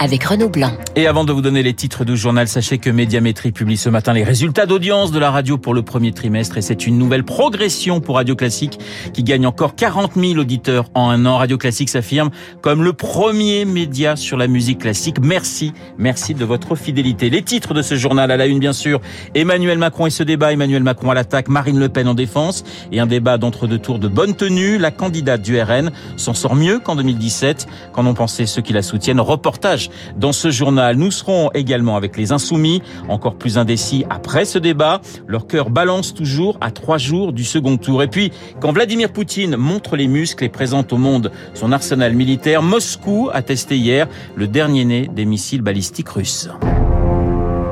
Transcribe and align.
avec 0.00 0.24
Renaud 0.24 0.48
Blanc. 0.48 0.72
Et 0.96 1.06
avant 1.06 1.24
de 1.24 1.32
vous 1.32 1.42
donner 1.42 1.62
les 1.62 1.74
titres 1.74 2.06
du 2.06 2.16
journal, 2.16 2.48
sachez 2.48 2.78
que 2.78 2.88
Médiamétrie 2.88 3.52
publie 3.52 3.76
ce 3.76 3.90
matin 3.90 4.14
les 4.14 4.24
résultats 4.24 4.64
d'audience 4.64 5.12
de 5.12 5.18
la 5.18 5.30
radio 5.30 5.58
pour 5.58 5.74
le 5.74 5.82
premier 5.82 6.10
trimestre 6.12 6.56
et 6.56 6.62
c'est 6.62 6.86
une 6.86 6.96
nouvelle 6.96 7.22
progression 7.22 8.00
pour 8.00 8.16
Radio 8.16 8.34
Classique 8.34 8.78
qui 9.12 9.22
gagne 9.22 9.46
encore 9.46 9.76
40 9.76 10.12
000 10.16 10.38
auditeurs 10.38 10.86
en 10.94 11.10
un 11.10 11.26
an. 11.26 11.36
Radio 11.36 11.58
Classique 11.58 11.90
s'affirme 11.90 12.30
comme 12.62 12.82
le 12.82 12.94
premier 12.94 13.66
média 13.66 14.16
sur 14.16 14.38
la 14.38 14.48
musique 14.48 14.78
classique. 14.78 15.16
Merci, 15.20 15.74
merci 15.98 16.32
de 16.32 16.46
votre 16.46 16.76
fidélité. 16.76 17.28
Les 17.28 17.42
titres 17.42 17.74
de 17.74 17.82
ce 17.82 17.94
journal 17.94 18.30
à 18.30 18.38
la 18.38 18.46
une, 18.46 18.58
bien 18.58 18.72
sûr, 18.72 19.02
Emmanuel 19.34 19.76
Macron 19.76 20.06
et 20.06 20.10
ce 20.10 20.22
débat, 20.22 20.50
Emmanuel 20.52 20.82
Macron 20.82 21.10
à 21.10 21.14
l'attaque, 21.14 21.48
Marine 21.48 21.78
Le 21.78 21.90
Pen 21.90 22.08
en 22.08 22.14
défense 22.14 22.64
et 22.90 23.00
un 23.00 23.06
débat 23.06 23.36
d'entre-deux 23.36 23.78
tours 23.78 23.98
de 23.98 24.08
bonne 24.08 24.34
tenue. 24.34 24.78
La 24.78 24.92
candidate 24.92 25.42
du 25.42 25.60
RN 25.60 25.90
s'en 26.16 26.32
sort 26.32 26.54
mieux 26.54 26.78
qu'en 26.78 26.96
2017 26.96 27.66
quand 27.92 28.06
on 28.06 28.14
pensait 28.14 28.46
ceux 28.46 28.62
qui 28.62 28.72
la 28.72 28.80
soutiennent. 28.80 29.20
Reportage 29.20 29.89
dans 30.16 30.32
ce 30.32 30.50
journal. 30.50 30.96
Nous 30.96 31.10
serons 31.10 31.50
également 31.54 31.96
avec 31.96 32.16
les 32.16 32.32
insoumis, 32.32 32.82
encore 33.08 33.34
plus 33.34 33.58
indécis 33.58 34.04
après 34.10 34.44
ce 34.44 34.58
débat. 34.58 35.00
Leur 35.26 35.46
cœur 35.46 35.70
balance 35.70 36.14
toujours 36.14 36.58
à 36.60 36.70
trois 36.70 36.98
jours 36.98 37.32
du 37.32 37.44
second 37.44 37.76
tour. 37.76 38.02
Et 38.02 38.08
puis, 38.08 38.32
quand 38.60 38.72
Vladimir 38.72 39.12
Poutine 39.12 39.56
montre 39.56 39.96
les 39.96 40.08
muscles 40.08 40.44
et 40.44 40.48
présente 40.48 40.92
au 40.92 40.98
monde 40.98 41.32
son 41.54 41.72
arsenal 41.72 42.14
militaire, 42.14 42.62
Moscou 42.62 43.30
a 43.32 43.42
testé 43.42 43.76
hier 43.76 44.08
le 44.36 44.46
dernier 44.46 44.84
né 44.84 45.10
des 45.12 45.24
missiles 45.24 45.62
balistiques 45.62 46.08
russes. 46.08 46.48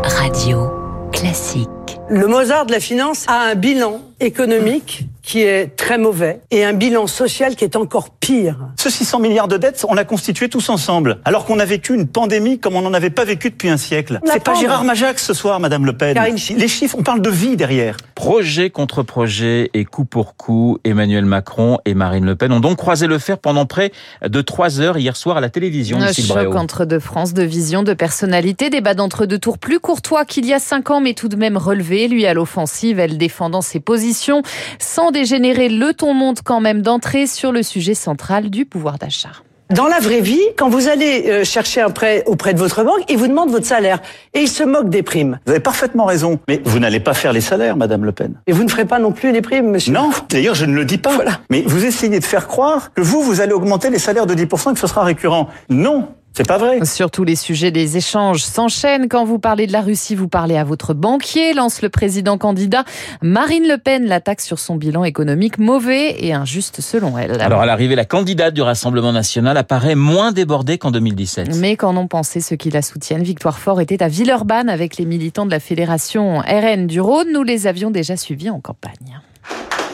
Radio 0.05 0.71
classique. 1.13 1.69
Le 2.09 2.27
Mozart 2.27 2.67
de 2.67 2.73
la 2.73 2.81
finance 2.81 3.25
a 3.29 3.51
un 3.51 3.55
bilan 3.55 4.01
économique 4.21 5.07
qui 5.29 5.43
est 5.43 5.77
très 5.77 5.99
mauvais 5.99 6.41
et 6.51 6.65
un 6.65 6.73
bilan 6.73 7.07
social 7.07 7.55
qui 7.55 7.63
est 7.63 7.77
encore 7.77 8.09
pire. 8.09 8.57
Ce 8.79 8.89
600 8.89 9.19
milliards 9.19 9.47
de 9.47 9.59
dettes, 9.59 9.85
on 9.87 9.93
l'a 9.93 10.05
constitué 10.05 10.49
tous 10.49 10.71
ensemble, 10.71 11.19
alors 11.27 11.45
qu'on 11.45 11.59
a 11.59 11.67
vécu 11.67 11.95
une 11.95 12.09
pandémie 12.09 12.59
comme 12.59 12.77
on 12.77 12.81
n'en 12.81 12.95
avait 12.95 13.11
pas 13.11 13.27
vécu 13.27 13.51
depuis 13.51 13.69
un 13.69 13.77
siècle. 13.77 14.21
C'est 14.25 14.43
pas 14.43 14.55
Gérard 14.55 14.85
Majax 14.85 15.23
ce 15.23 15.35
soir, 15.35 15.61
Madame 15.61 15.85
Le 15.85 15.93
Pen. 15.93 16.17
Les 16.57 16.69
chiffres, 16.69 16.97
on 16.99 17.03
parle 17.03 17.21
de 17.21 17.29
vie 17.29 17.59
derrière. 17.59 17.99
Projet 18.15 18.71
contre 18.71 19.03
projet 19.03 19.71
et 19.75 19.85
coup 19.85 20.07
pour 20.07 20.35
coup, 20.35 20.79
Emmanuel 20.85 21.27
Macron 21.27 21.77
et 21.85 21.93
Marine 21.93 22.25
Le 22.25 22.35
Pen 22.35 22.51
ont 22.51 22.61
donc 22.61 22.79
croisé 22.79 23.07
le 23.07 23.19
fer 23.19 23.37
pendant 23.37 23.67
près 23.67 23.93
de 24.27 24.41
trois 24.41 24.81
heures 24.81 24.97
hier 24.97 25.15
soir 25.15 25.37
à 25.37 25.43
la 25.43 25.51
télévision. 25.51 26.01
Un 26.01 26.11
choc 26.11 26.55
entre 26.55 26.87
deux 26.87 27.01
France, 27.01 27.35
de 27.35 27.43
vision, 27.43 27.83
de 27.83 27.93
personnalité, 27.93 28.71
débat 28.71 28.95
d'entre 28.95 29.27
deux 29.27 29.39
tours 29.39 29.59
plus 29.59 29.79
courtois 29.79 30.25
qu'il 30.25 30.47
y 30.47 30.55
a 30.55 30.59
cinq 30.59 30.91
ans, 30.91 31.03
mais 31.03 31.13
tout 31.13 31.29
de 31.29 31.37
même 31.37 31.59
relevé. 31.59 32.09
Lui 32.09 32.25
à 32.25 32.33
l'offensive, 32.33 32.99
elle 32.99 33.19
défendant 33.19 33.61
ses 33.61 33.79
positions 33.79 34.41
sans 34.79 35.11
dégénérer, 35.19 35.69
le 35.69 35.93
ton 35.95 36.15
monte 36.15 36.43
quand 36.45 36.61
même 36.61 36.81
d'entrée 36.81 37.27
sur 37.27 37.51
le 37.51 37.65
sujet 37.65 37.95
central 37.95 38.51
du 38.51 38.67
pouvoir 38.67 38.99
d'achat. 38.99 39.33
Dans 39.75 39.89
la 39.89 39.99
vraie 39.99 40.21
vie, 40.21 40.41
quand 40.57 40.69
vous 40.69 40.89
allez 40.89 41.25
euh, 41.29 41.45
chercher 41.45 41.81
un 41.81 41.91
prêt 41.91 42.23
auprès 42.27 42.55
de 42.55 42.59
votre 42.59 42.85
banque, 42.85 43.01
ils 43.09 43.19
vous 43.19 43.27
demandent 43.27 43.51
votre 43.51 43.67
salaire 43.67 44.01
et 44.33 44.41
ils 44.41 44.49
se 44.49 44.63
moquent 44.63 44.89
des 44.89 45.03
primes. 45.03 45.41
Vous 45.45 45.53
avez 45.53 45.61
parfaitement 45.61 46.05
raison, 46.05 46.39
mais 46.49 46.63
vous 46.65 46.79
n'allez 46.79 47.01
pas 47.01 47.15
faire 47.15 47.33
les 47.33 47.41
salaires, 47.41 47.77
Madame 47.77 48.05
Le 48.05 48.13
Pen. 48.13 48.41
Et 48.47 48.53
vous 48.53 48.63
ne 48.63 48.69
ferez 48.71 48.87
pas 48.87 48.99
non 49.01 49.11
plus 49.11 49.33
les 49.33 49.43
primes, 49.43 49.73
monsieur. 49.73 49.93
Non, 49.93 50.11
d'ailleurs, 50.31 50.55
je 50.55 50.65
ne 50.65 50.75
le 50.75 50.85
dis 50.85 50.97
pas. 50.97 51.15
Voilà. 51.15 51.41
Mais 51.51 51.63
vous 51.67 51.85
essayez 51.85 52.21
de 52.21 52.25
faire 52.25 52.47
croire 52.47 52.95
que 52.95 53.03
vous, 53.03 53.21
vous 53.21 53.41
allez 53.41 53.53
augmenter 53.53 53.91
les 53.91 53.99
salaires 53.99 54.27
de 54.27 54.35
10% 54.35 54.71
et 54.71 54.75
que 54.75 54.81
ce 54.81 54.87
sera 54.87 55.03
récurrent. 55.03 55.49
Non, 55.69 56.09
c'est 56.35 56.47
pas 56.47 56.59
vrai. 56.59 56.85
Sur 56.85 57.11
tous 57.11 57.25
les 57.25 57.35
sujets, 57.35 57.71
les 57.71 57.97
échanges 57.97 58.45
s'enchaînent. 58.45 59.09
Quand 59.09 59.25
vous 59.25 59.41
parlez 59.41 59.67
de 59.67 59.73
la 59.73 59.81
Russie, 59.81 60.15
vous 60.15 60.29
parlez 60.29 60.57
à 60.57 60.63
votre 60.63 60.95
banquier, 60.95 61.53
lance 61.53 61.83
le 61.83 61.89
président 61.89 62.39
candidat. 62.39 62.85
Marine 63.23 63.67
Le 63.67 63.77
Pen 63.77 64.07
l'attaque 64.07 64.41
sur 64.41 64.61
son 64.61 64.77
bilan 64.77 65.03
économique 65.03 65.59
mauvais 65.59 66.25
et 66.25 66.33
injuste 66.33 66.81
selon 66.81 67.19
elle. 67.19 67.41
Alors 67.41 67.61
à 67.61 67.67
l'arrivée, 67.67 67.97
la 67.97 68.05
candidate 68.05 68.55
du 68.55 68.63
Rassemblement 68.63 69.13
national 69.13 69.57
apparaît 69.57 69.97
moins 69.97 70.31
débordée 70.31 70.79
qu'en 70.79 70.93
2017. 70.93 71.57
Mais 71.57 71.77
qu'en 71.77 71.97
ont 71.97 72.07
pensé 72.07 72.41
ceux 72.41 72.57
qui 72.57 72.71
la 72.71 72.83
soutiennent? 72.83 73.25
Victoire 73.25 73.59
Fort 73.59 73.81
était 73.81 74.03
à 74.03 74.09
Villeurbanne 74.09 74.69
avec 74.69 74.97
les 74.97 75.07
militants 75.07 75.47
de 75.47 75.51
la 75.51 75.61
fédération 75.61 76.39
RN 76.39 76.87
du 76.87 77.01
Rhône. 77.01 77.33
Nous 77.33 77.43
les 77.43 77.67
avions 77.67 77.91
déjà 77.91 78.17
suivis 78.17 78.51
en 78.51 78.61
campagne. 78.61 79.21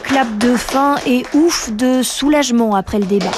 Clap 0.03 0.37
de 0.37 0.55
fin 0.55 0.97
et 1.07 1.23
ouf 1.33 1.71
de 1.71 2.03
soulagement 2.03 2.75
après 2.75 2.99
le 2.99 3.05
débat. 3.05 3.31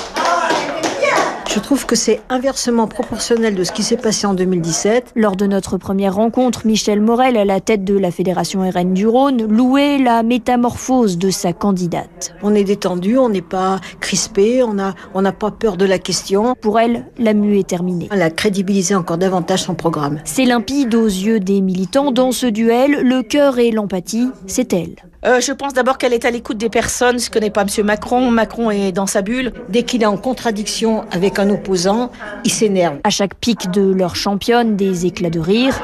Je 1.58 1.62
trouve 1.64 1.88
que 1.88 1.96
c'est 1.96 2.22
inversement 2.30 2.86
proportionnel 2.86 3.56
de 3.56 3.64
ce 3.64 3.72
qui 3.72 3.82
s'est 3.82 3.98
passé 3.98 4.28
en 4.28 4.36
2017. 4.36 5.14
Lors 5.16 5.36
de 5.36 5.48
notre 5.48 5.80
première 5.80 6.14
rencontre, 6.14 6.68
Michel 6.68 7.02
Morel, 7.02 7.36
à 7.36 7.46
la 7.46 7.62
tête 7.62 7.84
de 7.84 7.98
la 7.98 8.12
Fédération 8.12 8.62
RN 8.62 8.94
du 8.94 9.08
Rhône, 9.08 9.42
louait 9.48 9.98
la 9.98 10.22
métamorphose 10.22 11.18
de 11.18 11.32
sa 11.32 11.54
candidate. 11.54 12.36
On 12.44 12.54
est 12.54 12.64
détendu, 12.64 13.18
on 13.18 13.30
n'est 13.30 13.42
pas 13.42 13.80
crispé, 14.02 14.62
on 14.62 14.76
n'a 14.76 14.94
on 15.16 15.24
pas 15.32 15.50
peur 15.50 15.78
de 15.78 15.86
la 15.86 15.98
question. 15.98 16.54
Pour 16.62 16.80
elle, 16.80 17.08
la 17.18 17.34
mue 17.34 17.58
est 17.58 17.68
terminée. 17.68 18.08
Elle 18.12 18.22
a 18.22 18.30
crédibilisé 18.30 18.94
encore 18.94 19.18
davantage 19.18 19.64
son 19.64 19.74
programme. 19.74 20.20
C'est 20.26 20.46
limpide 20.46 20.94
aux 20.94 21.08
yeux 21.08 21.40
des 21.40 21.62
militants. 21.62 22.12
Dans 22.12 22.32
ce 22.32 22.46
duel, 22.46 23.02
le 23.02 23.24
cœur 23.24 23.58
et 23.58 23.72
l'empathie, 23.72 24.30
c'est 24.46 24.74
elle. 24.74 24.98
Euh, 25.26 25.42
je 25.42 25.52
pense 25.52 25.74
d'abord 25.74 25.98
qu'elle 25.98 26.14
est 26.14 26.26
à 26.26 26.32
l'écoute 26.32 26.58
des 26.58 26.70
personnes. 26.70 27.20
Je 27.20 27.30
connais 27.30 27.50
pas 27.50 27.62
M. 27.62 27.86
Macron. 27.86 28.30
Macron 28.32 28.72
est 28.72 28.92
dans 28.92 29.08
sa 29.08 29.22
bulle. 29.22 29.52
Dès 29.70 29.84
qu'il 29.84 30.04
est 30.04 30.08
en 30.08 30.18
contradiction 30.18 31.06
avec 31.12 31.40
un 31.40 31.50
opposant, 31.50 32.12
il 32.44 32.52
s'énerve. 32.52 32.98
À 33.04 33.10
chaque 33.10 33.36
pic 33.36 33.72
de 33.72 33.94
leur 33.94 34.16
championne, 34.16 34.76
des 34.76 35.06
éclats 35.06 35.30
de 35.30 35.40
rire. 35.40 35.80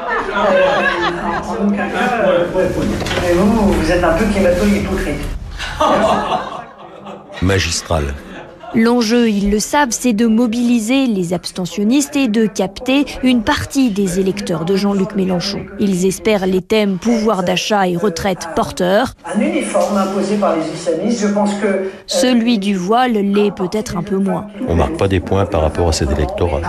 vous, 3.34 3.72
vous 3.72 3.90
êtes 3.90 4.04
un 4.04 4.12
peu 4.14 4.24
climato-hypocrite. 4.26 5.20
Magistral. 7.42 8.14
L'enjeu, 8.74 9.28
ils 9.28 9.50
le 9.50 9.60
savent, 9.60 9.90
c'est 9.90 10.12
de 10.12 10.26
mobiliser 10.26 11.06
les 11.06 11.32
abstentionnistes 11.32 12.16
et 12.16 12.26
de 12.26 12.46
capter 12.46 13.04
une 13.22 13.42
partie 13.42 13.90
des 13.90 14.18
électeurs 14.18 14.64
de 14.64 14.74
Jean-Luc 14.74 15.14
Mélenchon. 15.14 15.64
Ils 15.78 16.06
espèrent 16.06 16.46
les 16.46 16.60
thèmes 16.60 16.98
pouvoir 16.98 17.44
d'achat 17.44 17.86
et 17.86 17.96
retraite 17.96 18.48
porteurs. 18.56 19.14
Un 19.32 19.40
uniforme 19.40 19.96
imposé 19.96 20.36
par 20.36 20.56
les 20.56 20.62
islamistes, 20.74 21.20
je 21.20 21.28
pense 21.28 21.54
que... 21.54 21.90
Celui 22.06 22.58
du 22.58 22.74
voile 22.74 23.12
l'est 23.12 23.54
peut-être 23.54 23.96
un 23.96 24.02
peu 24.02 24.16
moins. 24.16 24.48
On 24.66 24.74
marque 24.74 24.96
pas 24.96 25.08
des 25.08 25.20
points 25.20 25.46
par 25.46 25.60
rapport 25.60 25.88
à 25.88 25.92
cet 25.92 26.10
électorat. 26.10 26.60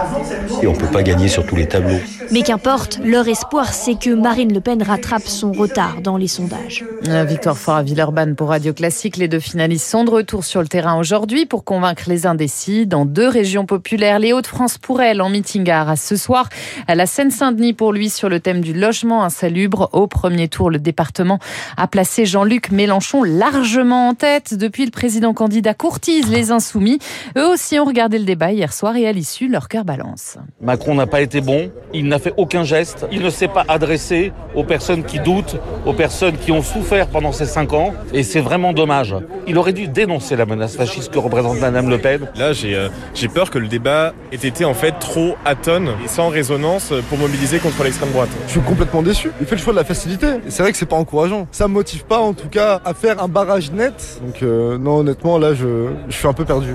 Et 0.61 0.67
on 0.67 0.73
peut 0.73 0.85
pas 0.85 1.01
gagner 1.01 1.27
sur 1.27 1.45
tous 1.45 1.55
les 1.55 1.67
tableaux. 1.67 1.99
Mais 2.31 2.44
qu'importe, 2.44 2.99
leur 3.03 3.27
espoir, 3.27 3.73
c'est 3.73 3.99
que 3.99 4.11
Marine 4.11 4.53
Le 4.53 4.61
Pen 4.61 4.81
rattrape 4.83 5.27
son 5.27 5.51
retard 5.51 6.01
dans 6.03 6.17
les 6.17 6.27
sondages. 6.27 6.85
Victoire 7.01 7.57
Fort 7.57 7.75
à 7.75 7.83
Villeurbanne 7.83 8.35
pour 8.35 8.49
Radio 8.49 8.73
Classique. 8.73 9.17
Les 9.17 9.27
deux 9.27 9.39
finalistes 9.39 9.89
sont 9.89 10.03
de 10.03 10.11
retour 10.11 10.44
sur 10.44 10.61
le 10.61 10.67
terrain 10.67 10.99
aujourd'hui 10.99 11.45
pour 11.45 11.63
convaincre 11.63 11.94
les 12.06 12.25
indécis 12.25 12.85
dans 12.85 13.06
deux 13.06 13.28
régions 13.28 13.66
populaires. 13.66 14.19
Les 14.19 14.33
Hauts-de-France 14.33 14.78
pour 14.78 15.01
elle 15.01 15.22
en 15.22 15.29
meeting 15.29 15.69
à 15.69 15.81
Arras 15.81 15.95
ce 15.95 16.16
soir. 16.16 16.50
À 16.88 16.95
la 16.95 17.06
Seine-Saint-Denis 17.06 17.73
pour 17.73 17.94
lui 17.94 18.09
sur 18.09 18.29
le 18.29 18.39
thème 18.39 18.61
du 18.61 18.73
logement 18.73 19.23
insalubre. 19.23 19.89
Au 19.94 20.07
premier 20.07 20.47
tour, 20.47 20.69
le 20.69 20.79
département 20.79 21.39
a 21.78 21.88
placé 21.88 22.25
Jean-Luc 22.25 22.72
Mélenchon 22.72 23.23
largement 23.23 24.09
en 24.09 24.13
tête. 24.13 24.53
Depuis, 24.53 24.85
le 24.85 24.91
président 24.91 25.33
candidat 25.33 25.73
courtise 25.73 26.29
les 26.29 26.51
insoumis. 26.51 27.00
Eux 27.38 27.47
aussi 27.47 27.79
ont 27.79 27.85
regardé 27.85 28.19
le 28.19 28.25
débat 28.25 28.51
hier 28.51 28.73
soir 28.73 28.95
et 28.95 29.07
à 29.07 29.12
l'issue, 29.12 29.47
leur 29.47 29.67
cœur 29.67 29.85
balance. 29.85 30.38
Macron 30.62 30.95
n'a 30.95 31.07
pas 31.07 31.22
été 31.22 31.41
bon. 31.41 31.72
Il 31.94 32.07
n'a 32.07 32.19
fait 32.19 32.33
aucun 32.38 32.63
geste. 32.63 33.06
Il 33.12 33.22
ne 33.22 33.29
s'est 33.29 33.47
pas 33.47 33.66
adressé 33.67 34.33
aux 34.56 34.63
personnes 34.63 35.03
qui 35.03 35.19
doutent, 35.19 35.57
aux 35.85 35.94
personnes 35.94 36.38
qui 36.38 36.51
ont 36.51 36.62
souffert 36.62 37.07
pendant 37.07 37.31
ces 37.31 37.45
cinq 37.45 37.73
ans. 37.73 37.94
Et 38.13 38.23
c'est 38.23 38.41
vraiment 38.41 38.73
dommage. 38.73 39.16
Il 39.47 39.57
aurait 39.57 39.73
dû 39.73 39.88
dénoncer 39.88 40.35
la 40.35 40.45
menace 40.45 40.75
fasciste 40.75 41.12
que 41.12 41.19
représente 41.19 41.59
Madame 41.59 41.84
Le 41.90 41.97
Pen. 41.97 42.28
Là, 42.35 42.53
j'ai 42.53 42.75
euh, 42.75 42.90
j'ai 43.13 43.28
peur 43.28 43.50
que 43.50 43.59
le 43.59 43.68
débat 43.68 44.13
ait 44.31 44.35
été 44.35 44.66
en 44.66 44.73
fait 44.73 44.94
trop 45.00 45.35
atone 45.46 45.90
et 46.04 46.07
sans 46.07 46.30
résonance 46.30 46.94
pour 47.09 47.18
mobiliser 47.18 47.59
contre 47.59 47.83
l'extrême 47.83 48.12
droite. 48.12 48.30
Je 48.48 48.51
suis 48.51 48.62
complètement 48.62 49.01
déçu. 49.01 49.31
Il 49.39 49.48
fait 49.48 49.56
le 49.56 49.62
choix 49.62 49.74
de 49.74 49.77
la 49.77 49.86
facilité. 49.86 50.27
C'est 50.50 50.63
vrai 50.63 50.71
que 50.71 50.77
c'est 50.77 50.86
pas 50.86 50.95
encourageant. 50.95 51.48
Ça 51.51 51.68
me 51.68 51.74
motive 51.74 52.06
pas, 52.06 52.19
en 52.19 52.33
tout 52.33 52.50
cas, 52.50 52.81
à 52.86 52.94
faire 52.94 53.21
un 53.21 53.27
barrage 53.27 53.71
net. 53.71 54.19
Donc 54.25 54.44
euh, 54.44 54.77
non, 54.77 54.98
honnêtement, 54.98 55.38
là, 55.38 55.54
je, 55.54 55.88
je 56.09 56.15
suis 56.15 56.27
un 56.27 56.33
peu 56.33 56.45
perdu. 56.45 56.74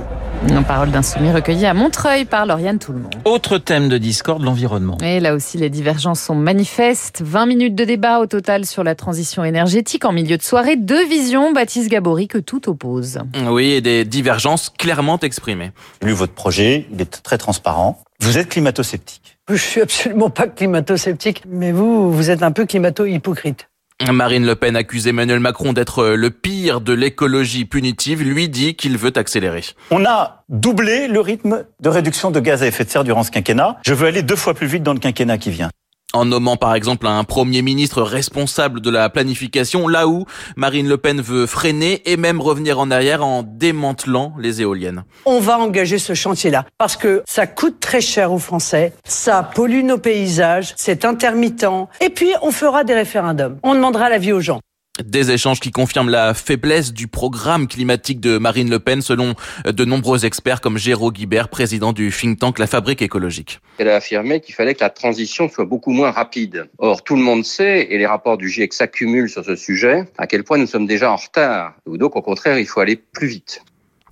En 0.50 0.62
parole 0.62 0.90
d'insoumis 0.90 1.30
recueillie 1.32 1.66
à 1.66 1.74
Montreuil 1.74 2.24
par 2.24 2.46
Lauriane 2.46 2.78
Tout-le-Monde. 2.78 3.14
Autre 3.26 3.58
thème 3.58 3.88
de 3.88 3.98
discorde, 3.98 4.42
l'environnement. 4.42 4.96
Et 5.02 5.20
là 5.20 5.34
aussi, 5.34 5.58
les 5.58 5.68
divergences 5.68 6.20
sont 6.20 6.34
manifestes. 6.34 7.22
20 7.22 7.46
minutes 7.46 7.74
de 7.74 7.84
débat 7.84 8.20
au 8.20 8.26
total 8.26 8.64
sur 8.64 8.82
la 8.82 8.94
transition 8.94 9.44
énergétique 9.44 10.04
en 10.04 10.12
milieu 10.12 10.38
de 10.38 10.42
soirée. 10.42 10.76
Deux 10.76 11.06
visions, 11.06 11.52
Baptiste 11.52 11.90
Gabory, 11.90 12.26
que 12.26 12.38
tout 12.38 12.68
oppose. 12.70 13.18
Oui, 13.48 13.72
et 13.72 13.80
des 13.80 14.04
divergences 14.04 14.70
clairement 14.90 15.20
exprimées. 15.20 15.70
J'ai 16.02 16.08
lu 16.08 16.14
votre 16.14 16.32
projet, 16.32 16.88
il 16.92 17.00
est 17.00 17.22
très 17.22 17.38
transparent. 17.38 18.02
Vous 18.20 18.38
êtes 18.38 18.48
climato-sceptique. 18.48 19.38
Je 19.48 19.54
suis 19.54 19.80
absolument 19.80 20.30
pas 20.30 20.48
climato-sceptique, 20.48 21.44
mais 21.48 21.70
vous, 21.70 22.12
vous 22.12 22.28
êtes 22.28 22.42
un 22.42 22.50
peu 22.50 22.66
climato-hypocrite. 22.66 23.68
Marine 24.10 24.44
Le 24.44 24.56
Pen 24.56 24.74
accuse 24.74 25.06
Emmanuel 25.06 25.38
Macron 25.38 25.72
d'être 25.72 26.04
le 26.04 26.30
pire 26.30 26.80
de 26.80 26.92
l'écologie 26.92 27.66
punitive, 27.66 28.24
lui 28.24 28.48
dit 28.48 28.74
qu'il 28.74 28.98
veut 28.98 29.12
accélérer. 29.14 29.62
On 29.92 30.04
a 30.04 30.42
doublé 30.48 31.06
le 31.06 31.20
rythme 31.20 31.66
de 31.78 31.88
réduction 31.88 32.32
de 32.32 32.40
gaz 32.40 32.64
à 32.64 32.66
effet 32.66 32.84
de 32.84 32.90
serre 32.90 33.04
durant 33.04 33.22
ce 33.22 33.30
quinquennat. 33.30 33.76
Je 33.86 33.94
veux 33.94 34.08
aller 34.08 34.22
deux 34.22 34.34
fois 34.34 34.54
plus 34.54 34.66
vite 34.66 34.82
dans 34.82 34.94
le 34.94 34.98
quinquennat 34.98 35.38
qui 35.38 35.50
vient 35.50 35.70
en 36.12 36.24
nommant 36.24 36.56
par 36.56 36.74
exemple 36.74 37.06
un 37.06 37.24
Premier 37.24 37.62
ministre 37.62 38.02
responsable 38.02 38.80
de 38.80 38.90
la 38.90 39.08
planification, 39.08 39.88
là 39.88 40.08
où 40.08 40.24
Marine 40.56 40.88
Le 40.88 40.96
Pen 40.96 41.20
veut 41.20 41.46
freiner 41.46 42.02
et 42.10 42.16
même 42.16 42.40
revenir 42.40 42.78
en 42.78 42.90
arrière 42.90 43.24
en 43.24 43.42
démantelant 43.42 44.34
les 44.38 44.62
éoliennes. 44.62 45.04
On 45.24 45.40
va 45.40 45.58
engager 45.58 45.98
ce 45.98 46.14
chantier-là 46.14 46.66
parce 46.78 46.96
que 46.96 47.22
ça 47.26 47.46
coûte 47.46 47.80
très 47.80 48.00
cher 48.00 48.32
aux 48.32 48.38
Français, 48.38 48.92
ça 49.04 49.42
pollue 49.42 49.84
nos 49.84 49.98
paysages, 49.98 50.74
c'est 50.76 51.04
intermittent, 51.04 51.66
et 52.00 52.10
puis 52.10 52.30
on 52.42 52.50
fera 52.50 52.84
des 52.84 52.94
référendums. 52.94 53.58
On 53.62 53.74
demandera 53.74 54.08
l'avis 54.08 54.32
aux 54.32 54.40
gens. 54.40 54.60
Des 55.04 55.30
échanges 55.30 55.60
qui 55.60 55.70
confirment 55.70 56.10
la 56.10 56.34
faiblesse 56.34 56.92
du 56.92 57.06
programme 57.06 57.68
climatique 57.68 58.20
de 58.20 58.38
Marine 58.38 58.70
Le 58.70 58.78
Pen 58.78 59.02
selon 59.02 59.34
de 59.64 59.84
nombreux 59.84 60.24
experts 60.24 60.60
comme 60.60 60.78
Géraud 60.78 61.12
Guibert, 61.12 61.48
président 61.48 61.92
du 61.92 62.10
think 62.10 62.38
tank 62.38 62.58
La 62.58 62.66
Fabrique 62.66 63.02
écologique. 63.02 63.60
Elle 63.78 63.88
a 63.88 63.96
affirmé 63.96 64.40
qu'il 64.40 64.54
fallait 64.54 64.74
que 64.74 64.80
la 64.80 64.90
transition 64.90 65.48
soit 65.48 65.64
beaucoup 65.64 65.92
moins 65.92 66.10
rapide. 66.10 66.68
Or, 66.78 67.04
tout 67.04 67.16
le 67.16 67.22
monde 67.22 67.44
sait, 67.44 67.88
et 67.90 67.98
les 67.98 68.06
rapports 68.06 68.36
du 68.36 68.48
GIEC 68.48 68.72
s'accumulent 68.72 69.30
sur 69.30 69.44
ce 69.44 69.56
sujet, 69.56 70.04
à 70.18 70.26
quel 70.26 70.44
point 70.44 70.58
nous 70.58 70.66
sommes 70.66 70.86
déjà 70.86 71.10
en 71.10 71.16
retard. 71.16 71.74
Ou 71.86 71.96
donc, 71.96 72.16
au 72.16 72.22
contraire, 72.22 72.58
il 72.58 72.66
faut 72.66 72.80
aller 72.80 72.96
plus 72.96 73.28
vite 73.28 73.62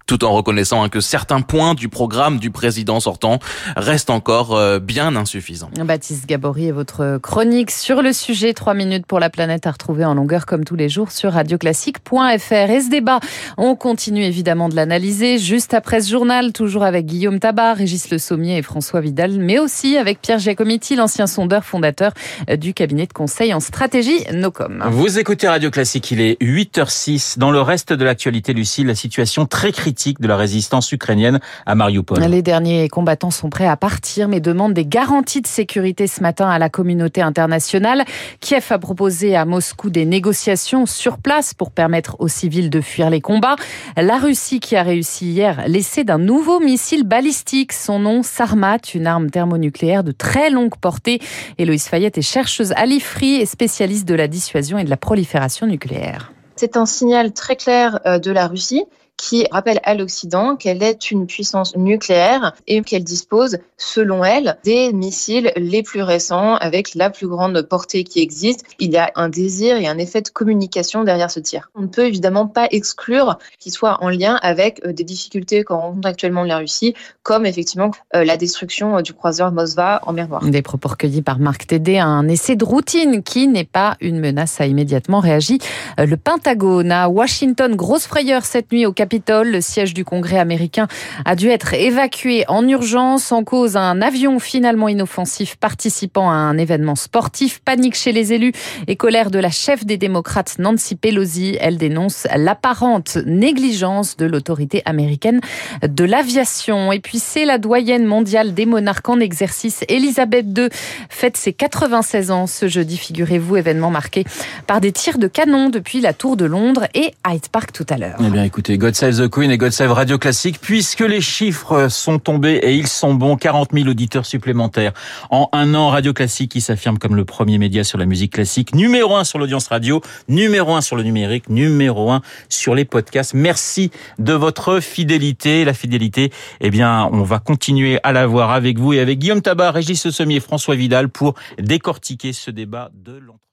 tout 0.08 0.24
en 0.24 0.32
reconnaissant 0.32 0.82
hein, 0.82 0.88
que 0.88 1.00
certains 1.00 1.42
points 1.42 1.74
du 1.74 1.88
programme 1.88 2.38
du 2.38 2.50
président 2.50 2.98
sortant 2.98 3.38
restent 3.76 4.08
encore 4.08 4.56
euh, 4.56 4.78
bien 4.80 5.14
insuffisants. 5.14 5.70
Baptiste 5.84 6.26
Gabory 6.26 6.68
et 6.68 6.72
votre 6.72 7.18
chronique 7.22 7.70
sur 7.70 8.00
le 8.00 8.14
sujet 8.14 8.54
3 8.54 8.72
minutes 8.72 9.04
pour 9.06 9.20
la 9.20 9.28
planète 9.28 9.66
à 9.66 9.70
retrouver 9.70 10.06
en 10.06 10.14
longueur 10.14 10.46
comme 10.46 10.64
tous 10.64 10.76
les 10.76 10.88
jours 10.88 11.12
sur 11.12 11.32
radioclassique.fr. 11.32 12.70
Et 12.70 12.80
ce 12.80 12.90
débat, 12.90 13.20
on 13.58 13.76
continue 13.76 14.24
évidemment 14.24 14.70
de 14.70 14.76
l'analyser 14.76 15.38
juste 15.38 15.74
après 15.74 16.00
ce 16.00 16.10
journal, 16.10 16.54
toujours 16.54 16.84
avec 16.84 17.04
Guillaume 17.04 17.38
Tabar, 17.38 17.76
Régis 17.76 18.10
Le 18.10 18.16
Sommier 18.16 18.56
et 18.56 18.62
François 18.62 19.02
Vidal, 19.02 19.32
mais 19.38 19.58
aussi 19.58 19.98
avec 19.98 20.22
Pierre 20.22 20.38
Giacometti, 20.38 20.96
l'ancien 20.96 21.26
sondeur 21.26 21.64
fondateur 21.64 22.12
euh, 22.48 22.56
du 22.56 22.72
cabinet 22.72 23.06
de 23.06 23.12
conseil 23.12 23.52
en 23.52 23.60
stratégie 23.60 24.24
Nocom. 24.32 24.84
Vous 24.90 25.18
écoutez 25.18 25.48
Radio 25.48 25.70
Classique, 25.70 26.10
il 26.12 26.22
est 26.22 26.40
8h06. 26.42 27.38
Dans 27.38 27.50
le 27.50 27.60
reste 27.60 27.92
de 27.92 28.04
l'actualité, 28.06 28.54
Lucie, 28.54 28.84
la 28.84 28.94
situation 28.94 29.44
très 29.44 29.70
critique 29.70 29.97
de 29.98 30.28
la 30.28 30.36
résistance 30.36 30.92
ukrainienne 30.92 31.40
à 31.66 31.74
Mariupol. 31.74 32.20
Les 32.20 32.42
derniers 32.42 32.88
combattants 32.88 33.32
sont 33.32 33.50
prêts 33.50 33.66
à 33.66 33.76
partir, 33.76 34.28
mais 34.28 34.40
demandent 34.40 34.72
des 34.72 34.86
garanties 34.86 35.40
de 35.40 35.46
sécurité 35.46 36.06
ce 36.06 36.22
matin 36.22 36.48
à 36.48 36.58
la 36.58 36.68
communauté 36.68 37.20
internationale. 37.20 38.04
Kiev 38.40 38.64
a 38.70 38.78
proposé 38.78 39.34
à 39.34 39.44
Moscou 39.44 39.90
des 39.90 40.04
négociations 40.04 40.86
sur 40.86 41.18
place 41.18 41.52
pour 41.52 41.72
permettre 41.72 42.16
aux 42.20 42.28
civils 42.28 42.70
de 42.70 42.80
fuir 42.80 43.10
les 43.10 43.20
combats. 43.20 43.56
La 43.96 44.18
Russie 44.18 44.60
qui 44.60 44.76
a 44.76 44.84
réussi 44.84 45.32
hier 45.32 45.64
l'essai 45.66 46.04
d'un 46.04 46.18
nouveau 46.18 46.60
missile 46.60 47.02
balistique. 47.02 47.72
Son 47.72 47.98
nom, 47.98 48.22
Sarmat, 48.22 48.78
une 48.94 49.06
arme 49.06 49.30
thermonucléaire 49.30 50.04
de 50.04 50.12
très 50.12 50.50
longue 50.50 50.76
portée. 50.76 51.20
Héloïse 51.58 51.88
Fayette 51.88 52.18
est 52.18 52.22
chercheuse 52.22 52.72
à 52.76 52.86
l'IFRI 52.86 53.36
et 53.36 53.46
spécialiste 53.46 54.06
de 54.06 54.14
la 54.14 54.28
dissuasion 54.28 54.78
et 54.78 54.84
de 54.84 54.90
la 54.90 54.96
prolifération 54.96 55.66
nucléaire. 55.66 56.32
C'est 56.54 56.76
un 56.76 56.86
signal 56.86 57.32
très 57.32 57.56
clair 57.56 58.00
euh, 58.04 58.18
de 58.18 58.30
la 58.30 58.46
Russie 58.48 58.84
qui 59.18 59.44
rappelle 59.50 59.80
à 59.82 59.94
l'Occident 59.94 60.56
qu'elle 60.56 60.82
est 60.82 61.10
une 61.10 61.26
puissance 61.26 61.76
nucléaire 61.76 62.54
et 62.66 62.80
qu'elle 62.80 63.04
dispose, 63.04 63.58
selon 63.76 64.24
elle, 64.24 64.56
des 64.64 64.92
missiles 64.92 65.52
les 65.56 65.82
plus 65.82 66.02
récents 66.02 66.54
avec 66.54 66.94
la 66.94 67.10
plus 67.10 67.26
grande 67.26 67.60
portée 67.62 68.04
qui 68.04 68.20
existe. 68.20 68.64
Il 68.78 68.92
y 68.92 68.96
a 68.96 69.10
un 69.16 69.28
désir 69.28 69.76
et 69.76 69.86
un 69.86 69.98
effet 69.98 70.22
de 70.22 70.28
communication 70.28 71.04
derrière 71.04 71.30
ce 71.30 71.40
tir. 71.40 71.70
On 71.74 71.82
ne 71.82 71.86
peut 71.88 72.06
évidemment 72.06 72.46
pas 72.46 72.68
exclure 72.70 73.38
qu'il 73.58 73.72
soit 73.72 74.02
en 74.02 74.08
lien 74.08 74.38
avec 74.40 74.80
euh, 74.86 74.92
des 74.92 75.04
difficultés 75.04 75.64
qu'on 75.64 75.78
rencontre 75.78 76.08
actuellement 76.08 76.44
la 76.44 76.58
Russie, 76.58 76.94
comme 77.24 77.44
effectivement 77.44 77.90
euh, 78.14 78.24
la 78.24 78.36
destruction 78.36 78.98
euh, 78.98 79.02
du 79.02 79.12
croiseur 79.12 79.50
Moskva 79.50 80.00
en 80.06 80.12
mer 80.12 80.28
Noire. 80.28 80.44
Des 80.44 80.62
propos 80.62 80.90
recueillis 80.90 81.22
par 81.22 81.40
Marc 81.40 81.66
Tédé, 81.66 81.98
un 81.98 82.28
essai 82.28 82.54
de 82.54 82.64
routine 82.64 83.22
qui 83.24 83.48
n'est 83.48 83.64
pas 83.64 83.96
une 84.00 84.20
menace, 84.20 84.60
a 84.60 84.66
immédiatement 84.66 85.18
réagi 85.18 85.58
le 85.98 86.16
Pentagone. 86.16 86.92
À 86.92 87.08
Washington, 87.08 87.74
grosse 87.74 88.06
frayeur 88.06 88.44
cette 88.44 88.70
nuit 88.70 88.86
au 88.86 88.92
Le 89.10 89.60
siège 89.60 89.94
du 89.94 90.04
Congrès 90.04 90.38
américain, 90.38 90.86
a 91.24 91.34
dû 91.34 91.48
être 91.48 91.74
évacué 91.74 92.44
en 92.48 92.66
urgence 92.68 93.32
en 93.32 93.42
cause 93.42 93.76
un 93.76 94.02
avion 94.02 94.38
finalement 94.38 94.88
inoffensif 94.88 95.56
participant 95.56 96.30
à 96.30 96.34
un 96.34 96.58
événement 96.58 96.94
sportif. 96.94 97.60
Panique 97.64 97.94
chez 97.94 98.12
les 98.12 98.32
élus 98.32 98.52
et 98.86 98.96
colère 98.96 99.30
de 99.30 99.38
la 99.38 99.50
chef 99.50 99.84
des 99.84 99.96
démocrates 99.96 100.58
Nancy 100.58 100.94
Pelosi. 100.94 101.56
Elle 101.60 101.78
dénonce 101.78 102.26
l'apparente 102.36 103.16
négligence 103.24 104.16
de 104.16 104.26
l'autorité 104.26 104.82
américaine 104.84 105.40
de 105.82 106.04
l'aviation. 106.04 106.92
Et 106.92 107.00
puis 107.00 107.18
c'est 107.18 107.44
la 107.44 107.58
doyenne 107.58 108.04
mondiale 108.04 108.54
des 108.54 108.66
monarques 108.66 109.08
en 109.08 109.20
exercice. 109.20 109.84
Elisabeth 109.88 110.46
II 110.56 110.68
fête 111.08 111.36
ses 111.36 111.52
96 111.52 112.30
ans 112.30 112.46
ce 112.46 112.68
jeudi, 112.68 112.96
figurez-vous, 112.98 113.56
événement 113.56 113.90
marqué 113.90 114.24
par 114.66 114.80
des 114.80 114.92
tirs 114.92 115.18
de 115.18 115.28
canon 115.28 115.70
depuis 115.70 116.00
la 116.00 116.12
Tour 116.12 116.36
de 116.36 116.44
Londres 116.44 116.86
et 116.94 117.14
Hyde 117.26 117.48
Park 117.50 117.72
tout 117.72 117.86
à 117.88 117.96
l'heure. 117.96 118.18
Eh 118.24 118.30
bien 118.30 118.44
écoutez, 118.44 118.76
God 118.78 118.94
Save 118.98 119.16
the 119.16 119.30
Queen 119.30 119.48
et 119.52 119.58
God 119.58 119.70
Save 119.70 119.92
Radio 119.92 120.18
Classique, 120.18 120.58
puisque 120.60 121.02
les 121.02 121.20
chiffres 121.20 121.86
sont 121.86 122.18
tombés 122.18 122.58
et 122.64 122.74
ils 122.74 122.88
sont 122.88 123.14
bons, 123.14 123.36
40 123.36 123.68
000 123.72 123.88
auditeurs 123.88 124.26
supplémentaires 124.26 124.92
en 125.30 125.48
un 125.52 125.72
an. 125.76 125.90
Radio 125.90 126.12
Classique 126.12 126.50
qui 126.50 126.60
s'affirme 126.60 126.98
comme 126.98 127.14
le 127.14 127.24
premier 127.24 127.58
média 127.58 127.84
sur 127.84 127.96
la 127.96 128.06
musique 128.06 128.32
classique, 128.32 128.74
numéro 128.74 129.14
un 129.14 129.22
sur 129.22 129.38
l'audience 129.38 129.68
radio, 129.68 130.00
numéro 130.26 130.74
un 130.74 130.80
sur 130.80 130.96
le 130.96 131.04
numérique, 131.04 131.48
numéro 131.48 132.10
un 132.10 132.22
sur 132.48 132.74
les 132.74 132.84
podcasts. 132.84 133.34
Merci 133.34 133.92
de 134.18 134.32
votre 134.32 134.80
fidélité. 134.80 135.64
La 135.64 135.74
fidélité, 135.74 136.32
eh 136.60 136.70
bien, 136.70 137.08
on 137.12 137.22
va 137.22 137.38
continuer 137.38 138.00
à 138.02 138.12
la 138.12 138.26
voir 138.26 138.50
avec 138.50 138.80
vous 138.80 138.94
et 138.94 138.98
avec 138.98 139.20
Guillaume 139.20 139.42
Tabar, 139.42 139.74
Régis 139.74 140.10
Sommier, 140.10 140.40
François 140.40 140.74
Vidal 140.74 141.08
pour 141.08 141.34
décortiquer 141.56 142.32
ce 142.32 142.50
débat 142.50 142.90
de 142.94 143.12
l'entreprise. 143.12 143.47